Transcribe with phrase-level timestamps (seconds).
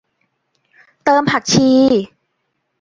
[1.03, 1.69] เติมผักชี